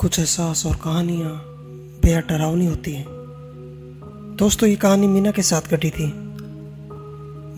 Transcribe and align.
कुछ 0.00 0.18
एहसास 0.18 0.66
और 0.66 0.76
कहानियाँ 0.76 1.30
बेहद 2.02 2.24
डरावनी 2.28 2.66
होती 2.66 2.92
हैं। 2.92 3.04
दोस्तों, 4.36 4.68
ये 4.68 4.76
कहानी 4.76 5.06
मीना 5.06 5.30
के 5.30 5.42
साथ 5.42 5.62
घटी 5.72 5.90
थी। 5.90 6.06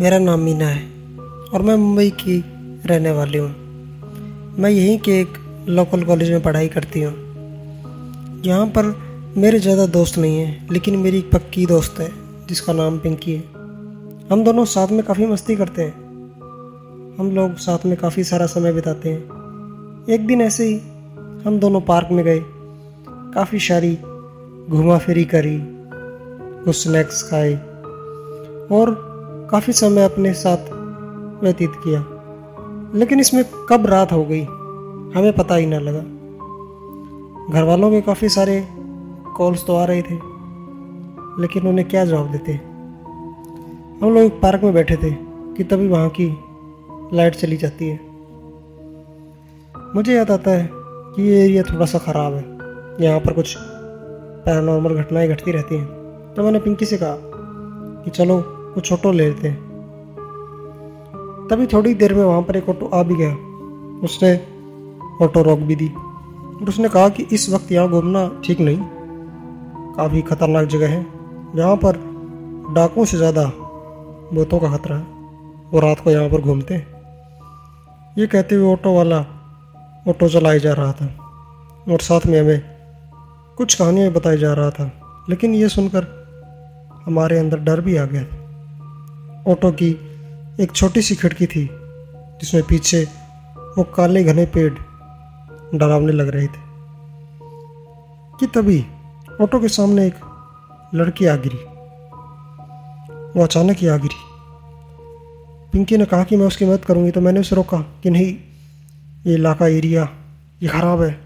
मेरा 0.03 0.19
नाम 0.19 0.41
मीना 0.41 0.67
है 0.67 0.83
और 1.55 1.63
मैं 1.63 1.77
मुंबई 1.77 2.11
की 2.11 2.39
रहने 2.87 3.11
वाली 3.11 3.39
हूँ। 3.39 3.49
मैं 4.59 4.71
यहीं 4.71 4.99
के 4.99 5.21
एक 5.21 5.39
लोकल 5.69 6.05
कॉलेज 6.05 6.31
में 6.31 6.43
पढ़ाई 6.43 6.69
करती 6.69 7.03
हूँ। 7.03 7.13
यहाँ 8.46 8.66
पर 8.66 8.95
मेरे 9.36 9.59
ज़्यादा 9.59 9.86
दोस्त 9.86 10.18
नहीं 10.18 10.38
हैं, 10.38 10.68
लेकिन 10.72 10.96
मेरी 10.96 11.18
एक 11.18 11.30
पक्की 11.32 11.66
दोस्त 11.66 12.00
है, 12.00 12.11
जिसका 12.48 12.72
नाम 12.72 12.98
पिंकी 12.98 13.32
है। 13.32 13.43
हम 14.30 14.45
दोनों 14.45 14.64
साथ 14.64 14.88
में 14.88 15.04
काफ़ी 15.04 15.27
मस्ती 15.27 15.56
करते 15.56 15.82
हैं। 15.82 15.95
हम 17.18 17.30
लोग 17.34 17.56
साथ 17.56 17.86
में 17.86 17.96
काफ़ी 17.96 18.24
सारा 18.24 18.46
समय 18.46 18.72
बिताते 18.72 19.09
हैं। 19.09 20.06
एक 20.09 20.27
दिन 20.27 20.40
ऐसे 20.40 20.64
ही 20.64 20.80
हम 21.45 21.59
दोनों 21.59 21.80
पार्क 21.80 22.09
में 22.12 22.24
गए। 22.24 22.40
काफ़ी 23.34 23.59
सारी 23.59 23.95
घुमा 24.70 24.98
फिरी 24.98 25.24
करी, 25.24 25.59
कुछ 26.64 26.77
स्नैक्स 26.77 27.23
खाए 27.23 27.55
और 28.73 28.95
काफ़ी 29.50 29.73
समय 29.73 30.05
अपने 30.05 30.33
साथ 30.33 30.70
व्यतीत 31.42 31.73
किया। 31.77 32.05
लेकिन 32.95 33.20
इसमें 33.20 33.45
कब 33.69 33.86
रात 33.86 34.12
हो 34.12 34.24
गई, 34.24 34.42
हमें 35.14 35.33
पता 35.33 35.55
ही 35.55 35.66
ना 35.66 35.78
लगा। 35.78 36.00
घर 37.52 37.62
वालों 37.62 37.91
के 37.91 38.00
काफ़ी 38.00 38.28
सारे 38.28 38.69
कॉल्स 39.36 39.66
तो 39.66 39.77
आ 39.77 39.84
रहे 39.84 40.02
थे, 40.02 40.14
लेकिन 41.42 41.66
उन्हें 41.66 41.88
क्या 41.88 42.05
जवाब 42.05 42.30
देते? 42.33 42.52
हम 44.02 44.14
लोग 44.14 44.41
पार्क 44.41 44.62
में 44.62 44.74
बैठे 44.74 44.97
थे 44.97 45.11
कि 45.56 45.64
तभी 45.64 45.88
वहाँ 45.88 46.09
की 46.20 46.28
लाइट 47.16 47.34
चली 47.34 47.56
जाती 47.56 47.88
है। 47.88 48.00
मुझे 49.97 50.14
याद 50.14 50.30
आता 50.30 50.50
है 50.50 50.81
कि 51.16 51.23
ये 51.23 51.45
एरिया 51.45 51.62
थोड़ा 51.62 51.87
सा 51.87 51.98
ख़राब 51.98 52.34
है। 52.34 53.05
यहाँ 53.05 53.20
पर 53.20 53.33
कुछ 53.33 53.57
पैरानॉर्मल 53.59 54.95
घटनाएँ 54.95 55.29
घटती 55.29 55.53
रहती 55.53 55.77
हैं। 55.77 56.34
तो 56.34 56.42
मैंने 56.42 56.59
पिंकी 56.59 56.84
से 56.84 56.98
कहा 56.98 57.17
कि 58.05 58.11
चलो, 58.11 58.41
कुछ 58.75 58.92
ऑटो 58.92 59.12
ले 59.12 59.28
लेते 59.28 59.48
हैं। 59.48 59.56
तभी 61.51 61.67
थोड़ी 61.67 61.95
देर 61.95 62.14
में 62.14 62.25
वहाँ 62.25 62.42
पर 62.42 62.56
एक 62.56 62.69
ऑटो 62.69 62.86
आ 62.86 63.03
भी 63.03 63.14
गया। 63.14 63.33
उसने 64.05 64.34
ऑटो 65.25 65.42
रोक 65.42 65.59
भी 65.59 65.77
दी। 65.77 65.89
और 65.89 66.69
उसने 66.69 66.89
कहा 66.89 67.09
कि 67.09 67.27
इस 67.33 67.51
वक्त 67.51 67.73
यहाँ 67.73 67.89
घूमना 67.89 68.41
ठीक 68.45 68.61
नहीं। 68.61 68.79
काफ़ी 69.97 70.23
खतरनाक 70.23 70.67
जगह 70.67 70.89
है। 70.89 71.06
यहाँ 71.56 71.77
पर 71.77 71.97
डाकुओं 72.75 73.05
से 73.05 73.17
ज़्यादा 73.17 73.53
बोतों 74.34 74.58
का 74.58 74.77
खतरा 74.77 74.97
है। 74.97 75.03
वो 75.73 75.81
रात 75.81 76.01
को 76.01 76.11
यहाँ 76.11 76.29
पर 76.29 76.41
घूमते 76.41 76.75
हैं। 76.75 76.86
ये 78.19 78.27
कहते 78.27 78.55
हुए 78.55 78.73
ऑटो 78.73 78.95
वाला 78.95 79.25
ऑटो 80.08 80.28
चलाई 80.28 80.58
जा 80.58 80.72
रहा 80.72 80.92
था 80.92 81.06
और 81.92 82.00
साथ 82.00 82.20
में 82.27 82.41
हमें 82.41 82.62
कुछ 83.56 83.75
कहानियाँ 83.75 84.12
बताई 84.12 84.36
जा 84.36 84.53
रहा 84.53 84.70
था। 84.70 84.92
लेकिन 85.31 85.55
ये 85.55 85.69
सुनकर 85.69 86.22
हमारे 87.06 87.39
अंदर 87.39 87.58
डर 87.58 87.81
भी 87.81 87.97
आ 87.97 88.05
गया 88.05 88.23
ऑटो 89.53 89.70
की 89.70 89.91
एक 90.61 90.73
छोटी 90.75 91.03
सी 91.03 91.14
खिड़की 91.14 91.47
थी, 91.47 91.70
जिसमें 92.41 92.62
पीछे 92.62 93.08
वो 93.78 93.83
काले 93.83 94.25
घने 94.25 94.47
पेड़ 94.47 94.75
डरावने 95.75 96.12
लग 96.12 96.28
रहे 96.28 96.47
थे। 96.47 96.62
कि 98.41 98.47
तभी 98.47 98.86
ऑटो 99.41 99.61
के 99.61 99.69
सामने 99.69 100.06
एक 100.06 100.14
लड़की 100.95 101.27
आ 101.27 101.36
गिरी। 101.36 101.64
वो 103.39 103.45
अचानक 103.45 103.77
ही 103.77 103.86
आ 103.86 103.97
गिरी। 103.97 104.20
पिंकी 105.73 105.97
ने 105.97 106.05
कहा 106.05 106.25
कि 106.25 106.36
मैं 106.36 106.47
उसकी 106.47 106.64
मदद 106.64 106.84
करूँगी 106.84 107.11
तो 107.11 107.20
मैंने 107.20 107.41
उसे 107.41 107.56
रोका 107.56 107.78
कि 107.78 108.11
नहीं 108.11 108.52
ये 109.23 109.34
इलाका 109.34 109.67
एरिया, 109.69 110.09
ये 110.61 110.69
ख़राब 110.69 111.03
है, 111.03 111.19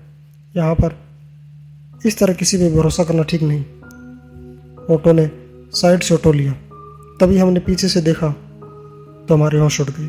यहाँ 0.55 0.75
पर 0.75 0.97
इस 2.07 2.19
तरह 2.19 2.35
किसी 2.35 2.59
पे 2.59 2.71
भरोसा 2.75 3.05
करना 3.05 3.23
ठीक 3.23 3.43
नहीं। 3.43 3.65
ऑटो 4.95 5.13
ने 5.13 5.31
साइड 5.73 6.03
से 6.03 6.15
ऑटो 6.15 6.33
लिया। 6.33 6.53
तभी 7.21 7.39
हमने 7.39 7.61
पीछे 7.61 7.89
से 7.89 8.01
देखा 8.03 8.29
तो 8.29 9.35
हमारे 9.35 9.59
होश 9.59 9.81
उड़ 9.81 9.89
गए। 9.89 10.07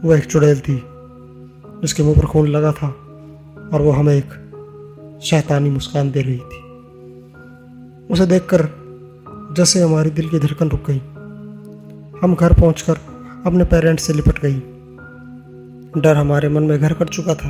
वो 0.00 0.14
एक 0.14 0.24
चुड़ैल 0.26 0.60
थी, 0.60 0.76
जिसके 1.80 2.02
मुँह 2.02 2.20
पर 2.20 2.26
खून 2.26 2.48
लगा 2.48 2.72
था 2.72 2.88
और 3.72 3.82
वो 3.82 3.90
हमें 3.92 4.14
एक 4.14 5.20
शैतानी 5.24 5.70
मुस्कान 5.70 6.10
दे 6.10 6.22
रही 6.22 6.38
थी। 6.38 6.62
उसे 8.12 8.26
देखकर 8.26 8.68
जैसे 9.56 9.82
हमारी 9.82 10.10
दिल 10.12 10.28
की 10.28 10.38
धड़कन 10.38 10.68
रुक 10.68 10.90
गई, 10.90 10.98
हम 12.20 12.34
घर 12.34 12.52
पहुंचकर 12.52 12.98
अपने 13.46 13.64
पेरेंट्स 13.66 14.06
से 14.06 14.12
लिपट 14.12 14.40
गई। 14.42 14.60
डर 15.96 16.16
हमारे 16.16 16.48
मन 16.48 16.62
में 16.62 16.78
घर 16.78 16.92
कर 16.92 17.08
चुका 17.08 17.34
था। 17.34 17.48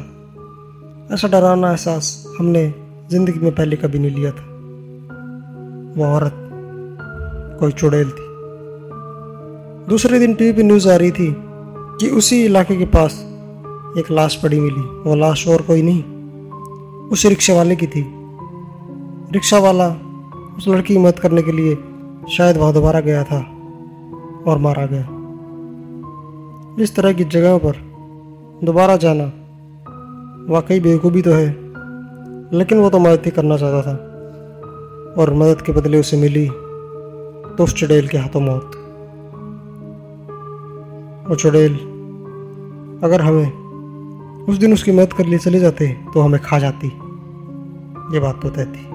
ऐसा 1.14 1.28
डरावना 1.28 1.70
एहसास 1.70 2.24
हमने 2.38 2.74
ज़िंदगी 3.10 3.38
में 3.38 3.54
पहले 3.54 3.76
कभी 3.76 3.98
नहीं 3.98 4.10
लिया 4.10 4.30
था। 4.30 4.44
वो 5.96 6.04
औरत 6.04 6.34
कोई 7.60 7.72
चुड़ैल 7.72 8.10
थी। 8.10 8.26
दूसरे 9.88 10.18
दिन 10.18 10.34
टीवी 10.34 10.52
पे 10.52 10.62
न्यूज़ 10.62 10.88
आ 10.88 10.96
रही 10.96 11.10
थी 11.10 11.34
कि 12.00 12.10
उसी 12.10 12.44
इलाके 12.44 12.76
के 12.76 12.84
पास 12.84 13.18
एक 13.98 14.10
लाश 14.10 14.36
पड़ी 14.36 14.60
मिली। 14.60 14.80
वो 14.80 15.14
लाश 15.14 15.48
और 15.48 15.62
कोई 15.62 15.82
नहीं, 15.82 16.02
उस 17.08 17.26
रिक्शे 17.26 17.52
वाले 17.52 17.76
की 17.76 17.86
थी। 17.86 18.04
रिक्शा 19.32 19.58
वाला 19.58 19.88
उस 20.58 20.68
लड़की 20.68 20.94
की 20.94 21.00
मदद 21.00 21.18
करने 21.18 21.42
के 21.42 21.52
लिए 21.52 21.74
शायद 22.36 22.56
वहाँ 22.56 22.72
दोबारा 22.72 23.00
गया 23.00 23.24
था 23.24 23.38
और 24.46 24.58
मारा 24.58 24.86
गया। 24.86 25.08
इस 26.82 26.96
तरह 26.96 27.12
की 27.12 27.24
जगह 27.24 27.58
पर 27.58 27.87
दोबारा 28.64 28.96
जाना। 28.96 29.24
वाकई 30.52 30.80
बेवकूफ़ी 30.80 31.22
तो 31.22 31.30
है, 31.30 31.46
लेकिन 32.52 32.78
वो 32.78 32.90
तो 32.90 32.98
मदद 32.98 33.22
ही 33.24 33.30
करना 33.30 33.56
चाहता 33.56 33.82
था। 33.82 33.96
और 35.18 35.34
मदद 35.34 35.62
के 35.62 35.72
बदले 35.72 36.00
उसे 36.00 36.16
मिली 36.16 36.48
तो 37.56 37.64
उस 37.64 37.74
चुड़ैल 37.74 38.08
के 38.08 38.18
हाथों 38.18 38.40
मौत। 38.40 38.70
वो 41.28 41.34
चुड़ैल 41.34 41.74
अगर 43.04 43.20
हमें 43.20 43.52
उस 44.44 44.56
दिन 44.56 44.72
उसकी 44.72 44.92
मदद 44.92 45.12
कर 45.12 45.26
लिए 45.26 45.38
चले 45.38 45.60
जाते 45.60 45.88
तो 46.14 46.20
हमें 46.20 46.40
खा 46.40 46.58
जाती। 46.58 46.86
ये 48.14 48.20
बात 48.20 48.42
तो 48.42 48.50
तय 48.50 48.64
थी। 48.64 48.86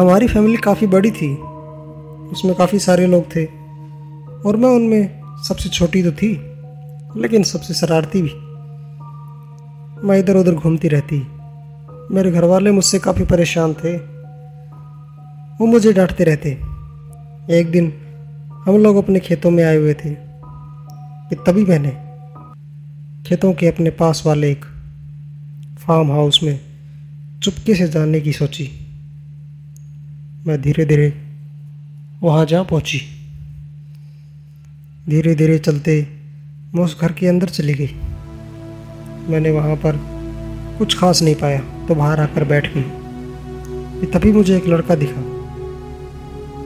हमारी 0.00 0.28
फैमिली 0.28 0.56
काफ़ी 0.56 0.86
बड़ी 0.86 1.10
थी। 1.10 1.36
उसमें 2.32 2.54
काफ़ी 2.54 2.78
सारे 2.78 3.06
लोग 3.06 3.24
थे। 3.36 3.44
और 4.46 4.56
मैं 4.56 4.68
उनमें 4.68 5.17
सबसे 5.44 5.68
छोटी 5.68 6.02
तो 6.02 6.12
थी, 6.12 6.28
लेकिन 7.20 7.42
सबसे 7.42 7.74
शरारती 7.74 8.22
भी। 8.22 8.30
मैं 10.06 10.18
इधर 10.18 10.36
उधर 10.36 10.54
घूमती 10.54 10.88
रहती। 10.88 11.26
मेरे 12.14 12.30
घर 12.30 12.44
वाले 12.44 12.70
मुझसे 12.70 12.98
काफ़ी 12.98 13.24
परेशान 13.24 13.74
थे। 13.74 13.96
वो 15.58 15.66
मुझे 15.66 15.92
डांटते 15.92 16.24
रहते। 16.24 16.50
एक 17.50 17.70
दिन 17.70 17.92
हम 18.66 18.78
लोग 18.78 18.96
अपने 18.96 19.20
खेतों 19.20 19.50
में 19.50 19.64
आए 19.64 19.76
हुए 19.76 19.94
थे। 19.94 20.28
कि 21.28 21.36
तभी 21.36 21.64
मैंने 21.64 21.90
खेतों 23.28 23.52
के 23.52 23.66
अपने 23.66 23.90
पास 23.90 24.22
वाले 24.26 24.50
एक 24.50 24.64
फार्म 25.86 26.12
हाउस 26.12 26.40
में 26.42 26.60
चुपके 27.42 27.74
से 27.74 27.88
जाने 27.88 28.20
की 28.20 28.32
सोची। 28.32 28.70
मैं 30.46 30.62
धीरे 30.62 30.84
धीरे 30.84 31.22
वहाँ 32.22 32.46
जा 32.46 32.62
पहुँची। 32.62 33.17
धीरे 35.08 35.34
धीरे 35.34 35.58
चलते 35.58 35.92
मैं 36.74 36.82
उस 36.84 37.00
घर 37.00 37.12
के 37.12 37.26
अंदर 37.26 37.48
चली 37.48 37.74
गई। 37.74 37.94
मैंने 39.28 39.50
वहाँ 39.50 39.76
पर 39.76 40.00
कुछ 40.78 40.98
खास 40.98 41.22
नहीं 41.22 41.34
पाया 41.34 41.60
तो 41.88 41.94
बाहर 41.94 42.20
आकर 42.20 42.44
बैठ 42.44 42.68
गई। 42.74 44.06
तभी 44.06 44.32
मुझे 44.32 44.56
एक 44.56 44.66
लड़का 44.66 44.94
दिखा। 44.94 45.20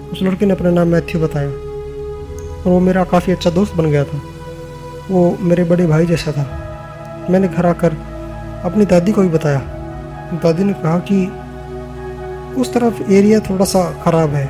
उस 0.09 0.23
लड़के 0.23 0.47
ने 0.47 0.55
अपना 0.55 0.71
नाम 0.71 0.89
मैथ्यू 0.89 1.21
बताया, 1.21 1.49
और 1.49 2.67
वो 2.67 2.81
मेरा 2.81 3.05
काफ़ी 3.05 3.33
अच्छा 3.33 3.51
दोस्त 3.51 3.75
बन 3.75 3.91
गया 3.91 4.05
था। 4.05 4.21
वो 5.11 5.39
मेरे 5.41 5.65
बड़े 5.65 5.87
भाई 5.87 6.07
जैसा 6.07 6.33
था। 6.33 7.27
मैंने 7.31 7.49
घर 7.49 7.67
आकर 7.67 7.97
अपनी 8.65 8.85
दादी 8.87 9.12
को 9.12 9.23
भी 9.23 9.29
बताया। 9.29 9.59
दादी 10.35 10.65
ने 10.65 10.73
कहा 10.75 10.99
कि 11.12 11.25
उस 12.61 12.75
तरफ़ 12.75 13.03
एरिया 13.12 13.41
थोड़ा 13.41 13.65
सा 13.65 13.91
ख़राब 14.05 14.35
है। 14.35 14.47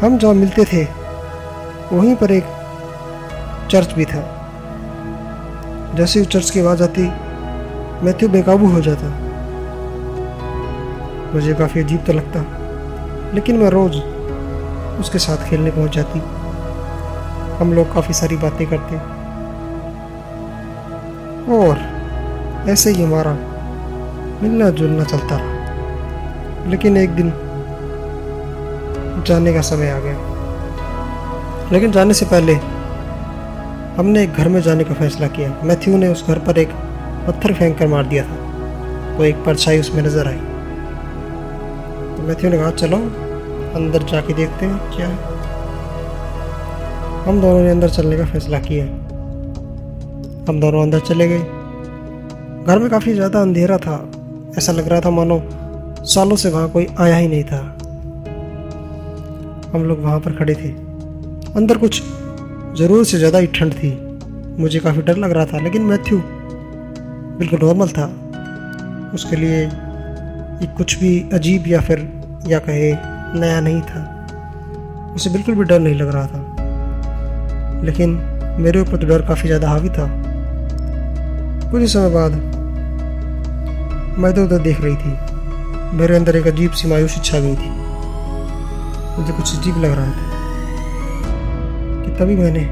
हम 0.00 0.18
जहाँ 0.18 0.34
मिलते 0.34 0.64
थे 0.64 0.99
वहीं 1.92 2.16
पर 2.16 2.30
एक 2.30 2.44
चर्च 3.70 3.92
भी 3.92 4.04
था। 4.04 4.36
जैसे 5.94 6.20
ही 6.20 6.26
चर्च 6.26 6.50
की 6.50 6.60
आवाज़ 6.60 6.82
आती, 6.82 7.02
मैथ्यू 8.04 8.28
बेकाबू 8.28 8.66
हो 8.66 8.80
जाता। 8.80 9.08
मुझे 11.34 11.54
काफ़ी 11.54 11.80
अजीब 11.80 12.04
तो 12.04 12.12
लगता, 12.12 12.44
लेकिन 13.34 13.56
मैं 13.56 13.70
रोज़ 13.70 13.96
उसके 15.00 15.18
साथ 15.18 15.50
खेलने 15.50 15.70
पहुँच 15.70 15.96
जाती। 15.96 16.18
हम 17.56 17.72
लोग 17.72 17.94
काफ़ी 17.94 18.14
सारी 18.14 18.36
बातें 18.36 18.66
करते। 18.66 18.96
और 21.52 21.78
ऐसे 22.70 22.90
ही 22.90 23.02
हमारा 23.02 23.32
मिलना 24.42 24.70
जुलना 24.70 25.04
चलता 25.04 25.36
रहा। 25.36 25.60
लेकिन 26.70 26.96
एक 26.96 27.10
दिन 27.10 27.32
जाने 29.26 29.54
का 29.54 29.60
समय 29.60 29.90
आ 29.90 29.98
गया। 29.98 30.29
लेकिन 31.72 31.92
जाने 31.92 32.14
से 32.14 32.26
पहले 32.26 32.54
हमने 33.96 34.22
एक 34.22 34.32
घर 34.32 34.48
में 34.48 34.60
जाने 34.62 34.84
का 34.84 34.94
फैसला 34.94 35.26
किया। 35.28 35.50
मैथ्यू 35.64 35.96
ने 35.96 36.08
उस 36.08 36.26
घर 36.28 36.38
पर 36.38 36.58
एक 36.58 36.68
पत्थर 37.26 37.52
फेंक 37.54 37.78
कर 37.78 37.86
मार 37.86 38.06
दिया 38.06 38.24
था। 38.24 39.16
तो 39.16 39.24
एक 39.24 39.36
परछाई 39.36 39.80
उसमें 39.80 40.02
नज़र 40.02 40.26
आई। 40.26 40.36
तो 42.16 42.22
मैथ्यू 42.22 42.50
ने 42.50 42.58
कहा, 42.58 42.70
चलो, 42.72 42.96
अंदर 43.76 44.02
जाके 44.02 44.34
देखते 44.34 44.66
हैं 44.66 44.78
क्या 44.96 45.08
हम 47.26 47.40
दोनों 47.40 47.60
ने 47.60 47.70
अंदर 47.70 47.88
चलने 47.88 48.16
का 48.18 48.24
फैसला 48.24 48.58
किया। 48.58 48.84
हम 50.48 50.60
दोनों 50.60 50.82
अंदर 50.82 51.00
चले 51.00 51.28
गए। 51.28 51.38
घर 52.66 52.78
में 52.78 52.90
काफ़ी 52.90 53.14
ज़्यादा 53.14 53.40
अंधेरा 53.42 53.78
था। 53.78 53.96
ऐसा 54.58 54.72
लग 54.72 54.88
रहा 54.88 55.00
था 55.00 55.10
मानो 55.10 55.42
सालों 56.04 56.36
से 56.36 56.50
वहाँ 56.50 56.68
कोई 56.68 56.86
आया 56.98 57.16
ही 57.16 57.28
नहीं 57.28 57.44
था। 57.44 57.60
हम 59.72 59.84
लोग 59.84 60.02
वहाँ 60.02 60.20
पर 60.20 60.36
खड़े 60.36 60.54
थे। 60.54 60.89
अंदर 61.56 61.78
कुछ 61.78 62.02
ज़रूर 62.78 63.04
से 63.04 63.18
ज़्यादा 63.18 63.38
ही 63.38 63.46
ठंड 63.54 63.72
थी। 63.74 63.90
मुझे 64.58 64.80
काफ़ी 64.80 65.02
डर 65.02 65.16
लग 65.16 65.30
रहा 65.30 65.44
था, 65.46 65.58
लेकिन 65.58 65.82
मैथ्यू 65.82 66.18
बिल्कुल 67.38 67.58
नॉर्मल 67.62 67.88
था। 67.88 68.04
उसके 69.14 69.36
लिए 69.36 69.68
कुछ 70.76 70.98
भी 70.98 71.10
अजीब 71.32 71.66
या 71.66 71.80
फिर 71.80 71.98
या 72.48 72.58
कहे 72.58 72.92
नया 73.40 73.60
नहीं 73.60 73.80
था। 73.82 74.02
उसे 75.16 75.30
बिल्कुल 75.30 75.54
भी 75.54 75.64
डर 75.64 75.78
नहीं 75.80 75.94
लग 75.94 76.14
रहा 76.14 76.26
था। 76.26 77.82
लेकिन 77.84 78.10
मेरे 78.60 78.80
ऊपर 78.80 78.96
तो 78.96 79.06
डर 79.06 79.22
काफ़ी 79.28 79.48
ज़्यादा 79.48 79.68
हावी 79.68 79.88
था। 79.88 80.06
कुछ 81.70 81.80
ही 81.80 81.86
समय 81.88 82.10
बाद 82.10 82.32
मैं 84.18 84.32
तो 84.34 84.44
उधर 84.44 84.58
देख 84.60 84.80
रही 84.80 84.96
थी। 84.96 85.96
मेरे 85.96 86.16
अंदर 86.16 86.36
एक 86.36 86.46
अजीब 86.46 86.70
सी 86.72 86.88
मायूसी 86.88 87.20
छा 87.20 87.38
गई 87.38 87.54
थी। 87.56 87.70
मुझे 89.18 89.32
कुछ 89.32 89.58
अजीब 89.58 89.76
लग 89.84 89.92
रहा 89.92 90.10
था। 90.10 90.29
तभी 92.20 92.34
मैंने 92.36 92.62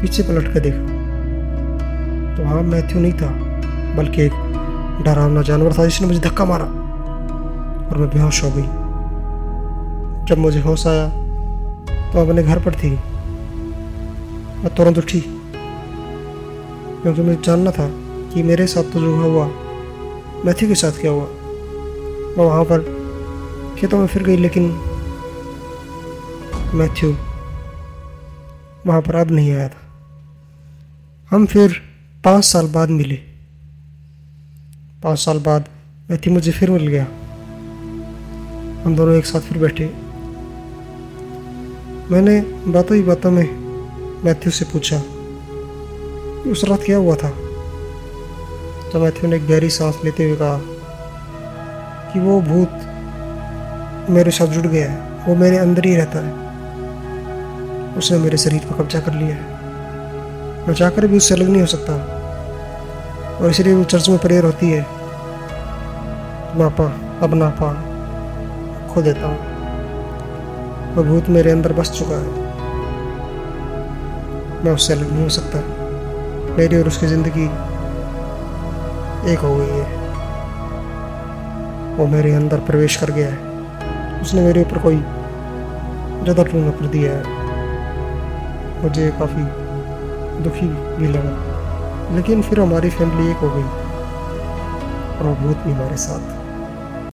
पीछे 0.00 0.22
पलट 0.22 0.52
कर 0.54 0.60
देखा। 0.60 0.78
तो 2.36 2.42
वहाँ 2.42 2.62
मैथ्यू 2.62 3.00
नहीं 3.00 3.12
था, 3.12 3.28
बल्कि 3.96 4.22
एक 4.22 4.32
डरावना 5.04 5.42
जानवर 5.42 5.72
था 5.72 5.84
जिसने 5.84 6.06
मुझे 6.06 6.20
धक्का 6.20 6.44
मारा 6.44 6.64
और 6.64 7.98
मैं 7.98 8.08
बेहोश 8.10 8.42
हो 8.44 8.50
गई। 8.56 8.66
जब 10.28 10.38
मुझे 10.38 10.60
होश 10.60 10.86
आया 10.86 11.06
तो 12.12 12.18
अपने 12.20 12.42
घर 12.42 12.58
पर 12.64 12.74
थी 12.74 12.90
मैं 14.58 14.74
तुरंत 14.76 14.98
उठी। 14.98 15.20
क्योंकि 17.02 17.20
मुझे 17.22 17.38
जानना 17.44 17.70
था 17.70 17.88
कि 18.34 18.42
मेरे 18.42 18.66
साथ 18.66 18.92
तो 18.92 19.00
जो 19.00 19.14
हुआ, 19.22 19.46
मैथ्यू 20.44 20.68
के 20.68 20.74
साथ 20.74 21.00
क्या 21.00 21.10
हुआ। 21.10 21.26
मैं 22.36 22.44
वहाँ 22.44 22.64
पर 22.64 22.78
खेतों 23.78 23.98
में 23.98 24.06
फिर 24.06 24.22
गई, 24.22 24.36
लेकिन 24.36 24.70
मैथ्यू 26.74 27.14
वहाँ 28.86 29.02
पर 29.02 29.14
अब 29.14 29.30
नहीं 29.30 29.52
आया 29.52 29.68
था। 29.68 29.82
हम 31.30 31.46
फिर 31.46 31.82
पाँच 32.24 32.44
साल 32.44 32.66
बाद 32.66 32.88
मिले। 32.88 33.14
पाँच 35.02 35.18
साल 35.18 35.38
बाद 35.38 35.64
मैथ्यू 36.10 36.32
मुझे 36.32 36.52
फिर 36.52 36.70
मिल 36.70 36.86
गया। 36.86 37.04
हम 38.84 38.96
दोनों 38.96 39.14
एक 39.14 39.26
साथ 39.26 39.40
फिर 39.40 39.58
बैठे। 39.58 39.86
मैंने 42.10 42.40
बातों 42.72 42.96
ही 42.96 43.02
बातों 43.02 43.30
में 43.30 43.68
मैथ्यू 44.24 44.52
से 44.52 44.64
पूछा 44.64 45.02
उस 46.50 46.64
रात 46.64 46.80
क्या 46.86 46.96
हुआ 46.96 47.16
था? 47.16 47.30
तो 48.92 49.00
मैथ्यू 49.00 49.30
ने 49.30 49.38
गहरी 49.38 49.70
सांस 49.70 49.98
लेते 50.04 50.24
हुए 50.24 50.36
कहा 50.36 50.58
कि 52.12 52.20
वो 52.20 52.40
भूत 52.40 52.70
मेरे 54.10 54.30
साथ 54.30 54.46
जुड़ 54.46 54.66
गया 54.66 54.92
है। 54.92 55.24
वो 55.26 55.34
मेरे 55.34 55.56
अंदर 55.56 55.84
ही 55.84 55.96
रहता 55.96 56.18
है। 56.18 56.47
उसने 57.98 58.18
मेरे 58.18 58.36
शरीर 58.36 58.60
पर 58.60 58.76
कब्जा 58.76 59.00
कर 59.00 59.14
लिया 59.14 59.36
है। 59.36 60.66
मैं 60.66 60.74
चाहकर 60.74 61.06
भी 61.06 61.16
उससे 61.16 61.34
अलग 61.34 61.48
नहीं 61.48 61.60
हो 61.60 61.66
सकता। 61.66 61.94
और 63.36 63.50
इसलिए 63.50 63.74
वो 63.74 63.84
चर्च 63.84 64.08
में 64.08 64.18
प्रेयर 64.18 64.44
होती 64.44 64.70
है। 64.70 64.86
नापा 66.58 66.84
अब 67.22 67.34
नापा 67.34 67.72
खो 68.88 69.02
देता 69.02 69.26
हूँ। 69.26 70.94
वो 70.94 71.04
भूत 71.04 71.28
मेरे 71.28 71.50
अंदर 71.50 71.72
बस 71.72 71.90
चुका 71.98 72.16
है। 72.16 72.46
मैं 74.64 74.72
उससे 74.72 74.92
अलग 74.92 75.12
नहीं 75.12 75.22
हो 75.22 75.28
सकता। 75.28 75.58
मेरी 76.56 76.76
और 76.76 76.86
उसकी 76.86 77.06
ज़िंदगी 77.06 77.44
एक 79.32 79.38
हो 79.38 79.54
गई 79.56 79.78
है। 79.78 79.86
वो 81.96 82.06
मेरे 82.06 82.32
अंदर 82.34 82.58
प्रवेश 82.66 82.96
कर 82.96 83.10
गया 83.10 83.28
है। 83.28 84.20
उसने 84.22 84.42
मेरे 84.42 84.60
ऊपर 84.60 84.78
कोई 84.78 84.96
ज़्यादा 84.96 86.42
टूना 86.42 86.70
कर 86.70 86.86
दिया 86.86 87.12
है। 87.12 87.37
मुझे 88.82 89.10
काफ़ी 89.10 89.44
दुखी 90.44 90.66
भी 90.96 91.08
लगा। 91.08 92.14
लेकिन 92.14 92.42
फिर 92.42 92.60
हमारी 92.60 92.90
फैमिली 92.90 93.30
एक 93.30 93.36
हो 93.36 93.50
गई 93.50 93.62
और 95.18 95.26
वो 95.26 95.34
भूत 95.34 95.56
भी 95.56 95.72
हमारे 95.72 95.96
साथ। 95.96 96.37